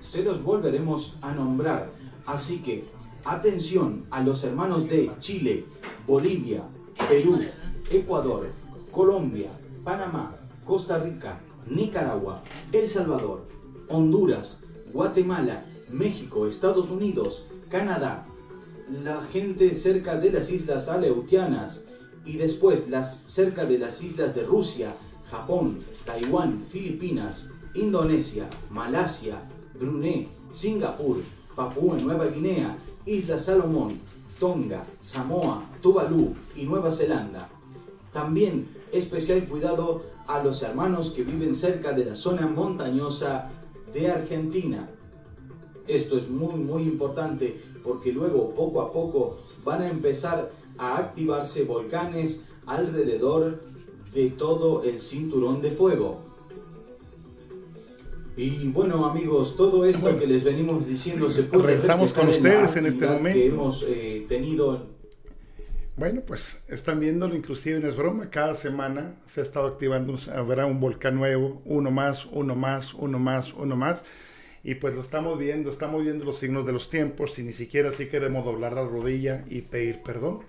se 0.08 0.22
los 0.22 0.44
volveremos 0.44 1.16
a 1.20 1.34
nombrar. 1.34 1.90
Así 2.24 2.62
que 2.62 2.84
atención 3.24 4.04
a 4.12 4.22
los 4.22 4.44
hermanos 4.44 4.88
de 4.88 5.10
Chile, 5.18 5.64
Bolivia, 6.06 6.62
Perú, 7.08 7.40
Ecuador, 7.90 8.48
Colombia, 8.92 9.50
Panamá, 9.82 10.36
Costa 10.64 10.98
Rica, 10.98 11.40
Nicaragua, 11.66 12.44
El 12.70 12.86
Salvador, 12.86 13.49
Honduras, 13.90 14.60
Guatemala, 14.92 15.64
México, 15.90 16.46
Estados 16.46 16.90
Unidos, 16.90 17.44
Canadá, 17.68 18.26
la 19.04 19.22
gente 19.22 19.74
cerca 19.74 20.16
de 20.16 20.30
las 20.30 20.50
islas 20.50 20.88
Aleutianas 20.88 21.84
y 22.24 22.36
después 22.36 22.88
las 22.88 23.24
cerca 23.26 23.64
de 23.64 23.78
las 23.78 24.02
islas 24.02 24.34
de 24.34 24.44
Rusia, 24.44 24.94
Japón, 25.30 25.78
Taiwán, 26.04 26.64
Filipinas, 26.68 27.50
Indonesia, 27.74 28.48
Malasia, 28.70 29.40
Brunei, 29.78 30.28
Singapur, 30.50 31.18
Papúa 31.54 31.96
Nueva 31.96 32.26
Guinea, 32.26 32.76
Islas 33.06 33.44
Salomón, 33.44 33.98
Tonga, 34.38 34.84
Samoa, 35.00 35.62
Tuvalu 35.82 36.34
y 36.56 36.64
Nueva 36.64 36.90
Zelanda. 36.90 37.48
También 38.12 38.66
especial 38.92 39.46
cuidado 39.46 40.02
a 40.26 40.42
los 40.42 40.62
hermanos 40.62 41.10
que 41.10 41.22
viven 41.22 41.54
cerca 41.54 41.92
de 41.92 42.04
la 42.06 42.14
zona 42.14 42.46
montañosa 42.46 43.50
de 43.92 44.10
Argentina. 44.10 44.88
Esto 45.86 46.16
es 46.16 46.28
muy 46.30 46.54
muy 46.54 46.82
importante 46.82 47.60
porque 47.82 48.12
luego 48.12 48.50
poco 48.54 48.80
a 48.82 48.92
poco 48.92 49.38
van 49.64 49.82
a 49.82 49.90
empezar 49.90 50.50
a 50.78 50.98
activarse 50.98 51.64
volcanes 51.64 52.46
alrededor 52.66 53.62
de 54.14 54.30
todo 54.30 54.82
el 54.84 55.00
cinturón 55.00 55.60
de 55.60 55.70
fuego. 55.70 56.30
Y 58.36 58.68
bueno 58.68 59.04
amigos, 59.06 59.56
todo 59.56 59.84
esto 59.84 60.18
que 60.18 60.26
les 60.26 60.42
venimos 60.44 60.86
diciendo 60.86 61.28
se 61.28 61.42
puede 61.42 61.66
Regresamos 61.66 62.12
con 62.12 62.28
ustedes 62.28 62.76
en, 62.76 62.86
este 62.86 63.06
momento. 63.06 63.38
Que 63.38 63.46
hemos 63.46 63.84
eh, 63.86 64.24
tenido. 64.28 64.99
Bueno, 66.00 66.22
pues 66.22 66.64
están 66.68 66.98
viéndolo, 66.98 67.36
inclusive 67.36 67.78
no 67.78 67.86
es 67.86 67.94
broma, 67.94 68.30
cada 68.30 68.54
semana 68.54 69.16
se 69.26 69.40
ha 69.40 69.42
estado 69.42 69.66
activando, 69.66 70.16
habrá 70.34 70.64
un 70.64 70.80
volcán 70.80 71.14
nuevo, 71.16 71.60
uno 71.66 71.90
más, 71.90 72.24
uno 72.24 72.56
más, 72.56 72.94
uno 72.94 73.18
más, 73.18 73.52
uno 73.52 73.76
más. 73.76 74.02
Y 74.64 74.76
pues 74.76 74.94
lo 74.94 75.02
estamos 75.02 75.38
viendo, 75.38 75.68
estamos 75.68 76.02
viendo 76.02 76.24
los 76.24 76.38
signos 76.38 76.64
de 76.64 76.72
los 76.72 76.88
tiempos 76.88 77.38
y 77.38 77.42
ni 77.42 77.52
siquiera 77.52 77.90
así 77.90 78.06
queremos 78.06 78.46
doblar 78.46 78.72
la 78.72 78.82
rodilla 78.82 79.44
y 79.50 79.60
pedir 79.60 80.02
perdón. 80.02 80.40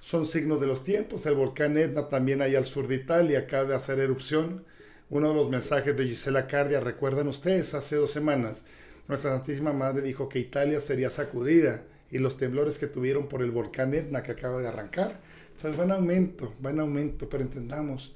Son 0.00 0.26
signos 0.26 0.60
de 0.60 0.66
los 0.66 0.82
tiempos. 0.82 1.24
El 1.24 1.36
volcán 1.36 1.78
Etna 1.78 2.08
también 2.08 2.42
ahí 2.42 2.56
al 2.56 2.64
sur 2.64 2.88
de 2.88 2.96
Italia 2.96 3.38
acaba 3.38 3.62
de 3.62 3.76
hacer 3.76 4.00
erupción. 4.00 4.64
Uno 5.08 5.28
de 5.28 5.36
los 5.36 5.48
mensajes 5.48 5.96
de 5.96 6.04
Gisela 6.04 6.48
Cardia, 6.48 6.80
recuerdan 6.80 7.28
ustedes, 7.28 7.74
hace 7.74 7.94
dos 7.94 8.10
semanas, 8.10 8.64
Nuestra 9.06 9.30
Santísima 9.30 9.72
Madre 9.72 10.02
dijo 10.02 10.28
que 10.28 10.40
Italia 10.40 10.80
sería 10.80 11.10
sacudida 11.10 11.84
y 12.10 12.18
los 12.18 12.36
temblores 12.36 12.78
que 12.78 12.86
tuvieron 12.86 13.28
por 13.28 13.42
el 13.42 13.50
volcán 13.50 13.94
Etna 13.94 14.22
que 14.22 14.32
acaba 14.32 14.60
de 14.60 14.68
arrancar. 14.68 15.20
Entonces 15.56 15.78
va 15.78 15.84
en 15.84 15.92
aumento, 15.92 16.54
va 16.64 16.70
en 16.70 16.80
aumento, 16.80 17.28
pero 17.28 17.42
entendamos, 17.42 18.14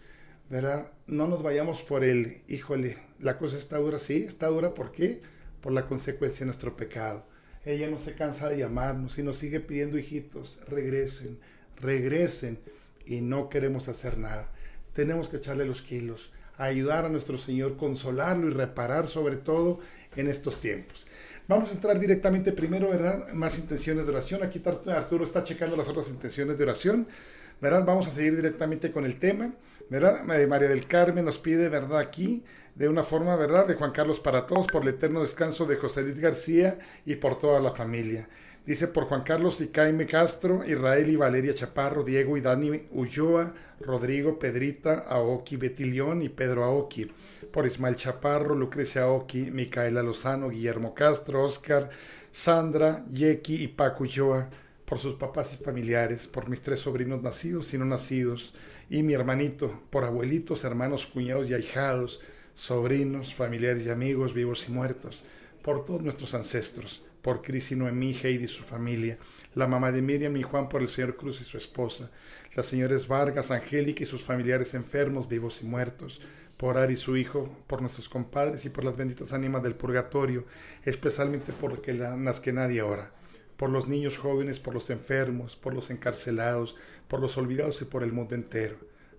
¿verdad? 0.48 0.88
No 1.06 1.26
nos 1.26 1.42
vayamos 1.42 1.82
por 1.82 2.04
el, 2.04 2.42
híjole, 2.48 2.98
la 3.18 3.38
cosa 3.38 3.56
está 3.58 3.78
dura, 3.78 3.98
sí, 3.98 4.24
está 4.26 4.48
dura, 4.48 4.74
¿por 4.74 4.92
qué? 4.92 5.22
Por 5.60 5.72
la 5.72 5.86
consecuencia 5.86 6.40
de 6.40 6.46
nuestro 6.46 6.76
pecado. 6.76 7.24
Ella 7.64 7.90
no 7.90 7.98
se 7.98 8.14
cansa 8.14 8.48
de 8.48 8.58
llamarnos 8.58 9.18
y 9.18 9.22
nos 9.22 9.36
sigue 9.36 9.60
pidiendo, 9.60 9.98
hijitos, 9.98 10.58
regresen, 10.68 11.38
regresen, 11.76 12.58
y 13.10 13.20
no 13.20 13.48
queremos 13.48 13.88
hacer 13.88 14.18
nada. 14.18 14.48
Tenemos 14.94 15.28
que 15.28 15.38
echarle 15.38 15.64
los 15.64 15.82
kilos, 15.82 16.32
ayudar 16.56 17.04
a 17.04 17.08
nuestro 17.08 17.38
Señor, 17.38 17.76
consolarlo 17.76 18.48
y 18.48 18.52
reparar 18.52 19.08
sobre 19.08 19.36
todo 19.36 19.80
en 20.16 20.28
estos 20.28 20.60
tiempos. 20.60 21.06
Vamos 21.48 21.70
a 21.70 21.72
entrar 21.72 21.98
directamente 21.98 22.52
primero, 22.52 22.90
¿verdad? 22.90 23.28
Más 23.32 23.58
intenciones 23.58 24.06
de 24.06 24.12
oración. 24.12 24.42
Aquí 24.42 24.62
Arturo 24.86 25.24
está 25.24 25.42
checando 25.42 25.76
las 25.76 25.88
otras 25.88 26.08
intenciones 26.08 26.56
de 26.56 26.64
oración, 26.64 27.08
¿verdad? 27.60 27.84
Vamos 27.84 28.06
a 28.06 28.10
seguir 28.10 28.36
directamente 28.36 28.92
con 28.92 29.04
el 29.04 29.18
tema, 29.18 29.52
¿verdad? 29.88 30.22
María 30.24 30.68
del 30.68 30.86
Carmen 30.86 31.24
nos 31.24 31.38
pide, 31.38 31.68
¿verdad? 31.68 31.98
Aquí, 31.98 32.44
de 32.74 32.88
una 32.88 33.02
forma, 33.02 33.34
¿verdad? 33.36 33.66
De 33.66 33.74
Juan 33.74 33.90
Carlos 33.90 34.20
para 34.20 34.46
todos, 34.46 34.68
por 34.68 34.82
el 34.82 34.88
eterno 34.90 35.22
descanso 35.22 35.66
de 35.66 35.76
José 35.76 36.02
Luis 36.02 36.20
García 36.20 36.78
y 37.04 37.16
por 37.16 37.38
toda 37.38 37.60
la 37.60 37.72
familia. 37.72 38.28
Dice 38.66 38.88
por 38.88 39.04
Juan 39.04 39.22
Carlos 39.22 39.60
y 39.62 39.68
Caime 39.68 40.04
Castro, 40.04 40.62
Israel 40.66 41.08
y 41.08 41.16
Valeria 41.16 41.54
Chaparro, 41.54 42.04
Diego 42.04 42.36
y 42.36 42.42
Dani 42.42 42.88
Ulloa, 42.90 43.54
Rodrigo, 43.80 44.38
Pedrita, 44.38 45.06
Aoki, 45.08 45.56
Betilión 45.56 46.20
y 46.20 46.28
Pedro 46.28 46.64
Aoki. 46.64 47.10
Por 47.50 47.66
Ismael 47.66 47.96
Chaparro, 47.96 48.54
Lucrecia 48.54 49.04
Aoki, 49.04 49.50
Micaela 49.50 50.02
Lozano, 50.02 50.50
Guillermo 50.50 50.94
Castro, 50.94 51.42
Oscar, 51.44 51.88
Sandra, 52.32 53.02
Yeki 53.10 53.64
y 53.64 53.68
Paco 53.68 54.04
Ulloa. 54.04 54.50
Por 54.84 54.98
sus 54.98 55.14
papás 55.14 55.54
y 55.54 55.64
familiares, 55.64 56.26
por 56.26 56.48
mis 56.48 56.60
tres 56.60 56.80
sobrinos 56.80 57.22
nacidos 57.22 57.72
y 57.72 57.78
no 57.78 57.86
nacidos, 57.86 58.54
y 58.90 59.02
mi 59.02 59.14
hermanito, 59.14 59.80
por 59.88 60.04
abuelitos, 60.04 60.64
hermanos, 60.64 61.06
cuñados 61.06 61.48
y 61.48 61.54
ahijados, 61.54 62.20
sobrinos, 62.54 63.32
familiares 63.32 63.86
y 63.86 63.90
amigos, 63.90 64.34
vivos 64.34 64.68
y 64.68 64.72
muertos, 64.72 65.24
por 65.62 65.84
todos 65.84 66.02
nuestros 66.02 66.34
ancestros 66.34 67.02
por 67.22 67.42
Cris 67.42 67.72
y 67.72 67.76
Noemí, 67.76 68.14
Heidi 68.14 68.44
y 68.44 68.48
su 68.48 68.62
familia, 68.62 69.18
la 69.54 69.66
mamá 69.66 69.92
de 69.92 70.02
Miriam 70.02 70.36
y 70.36 70.42
Juan 70.42 70.68
por 70.68 70.82
el 70.82 70.88
señor 70.88 71.16
Cruz 71.16 71.40
y 71.40 71.44
su 71.44 71.58
esposa, 71.58 72.10
las 72.54 72.66
señores 72.66 73.08
Vargas, 73.08 73.50
Angélica 73.50 74.02
y 74.02 74.06
sus 74.06 74.22
familiares 74.22 74.74
enfermos, 74.74 75.28
vivos 75.28 75.62
y 75.62 75.66
muertos, 75.66 76.20
por 76.56 76.76
Ari 76.76 76.94
y 76.94 76.96
su 76.96 77.16
hijo, 77.16 77.56
por 77.66 77.80
nuestros 77.80 78.08
compadres 78.08 78.64
y 78.64 78.70
por 78.70 78.84
las 78.84 78.96
benditas 78.96 79.32
ánimas 79.32 79.62
del 79.62 79.76
purgatorio, 79.76 80.44
especialmente 80.84 81.52
por 81.52 81.80
las 81.88 82.40
que 82.40 82.52
nadie 82.52 82.82
ora, 82.82 83.12
por 83.56 83.70
los 83.70 83.88
niños 83.88 84.18
jóvenes, 84.18 84.58
por 84.58 84.74
los 84.74 84.90
enfermos, 84.90 85.56
por 85.56 85.74
los 85.74 85.90
encarcelados, 85.90 86.76
por 87.08 87.20
los 87.20 87.38
olvidados 87.38 87.80
y 87.82 87.86
por 87.86 88.02
el 88.02 88.12
mundo 88.12 88.34
entero, 88.34 88.76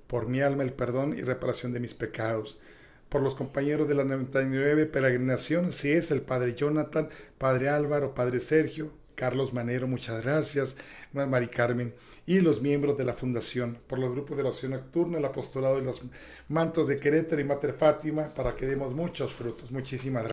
por 0.07 0.27
mi 0.27 0.41
alma 0.41 0.63
el 0.63 0.73
perdón 0.73 1.17
y 1.17 1.21
reparación 1.21 1.73
de 1.73 1.79
mis 1.79 1.93
pecados, 1.93 2.59
por 3.11 3.21
los 3.21 3.35
compañeros 3.35 3.89
de 3.89 3.93
la 3.93 4.05
99 4.05 4.85
peregrinación, 4.85 5.73
si 5.73 5.91
es 5.91 6.11
el 6.11 6.21
Padre 6.21 6.55
Jonathan, 6.55 7.09
Padre 7.37 7.67
Álvaro, 7.67 8.15
Padre 8.15 8.39
Sergio, 8.39 8.93
Carlos 9.15 9.51
Manero, 9.51 9.85
muchas 9.85 10.23
gracias, 10.23 10.77
Mari 11.11 11.49
Carmen, 11.49 11.93
y 12.25 12.39
los 12.39 12.61
miembros 12.61 12.97
de 12.97 13.03
la 13.03 13.13
Fundación, 13.13 13.79
por 13.87 13.99
los 13.99 14.13
grupos 14.13 14.37
de 14.37 14.43
oración 14.43 14.71
nocturna, 14.71 15.17
el 15.17 15.25
apostolado 15.25 15.75
de 15.75 15.81
los 15.81 16.03
mantos 16.47 16.87
de 16.87 17.01
Querétaro 17.01 17.41
y 17.41 17.43
Mater 17.43 17.73
Fátima, 17.73 18.33
para 18.33 18.55
que 18.55 18.65
demos 18.65 18.93
muchos 18.93 19.33
frutos. 19.33 19.71
Muchísimas 19.71 20.23
gracias. 20.23 20.29